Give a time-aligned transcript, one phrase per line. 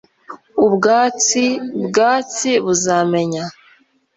[0.65, 3.43] ubwatsi-bwatsi buzamenya